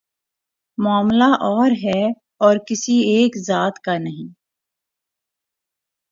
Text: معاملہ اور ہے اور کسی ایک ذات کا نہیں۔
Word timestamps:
معاملہ 0.77 1.23
اور 1.23 1.71
ہے 1.71 2.01
اور 2.37 2.55
کسی 2.67 2.93
ایک 3.11 3.37
ذات 3.37 3.79
کا 3.79 3.97
نہیں۔ 3.97 4.33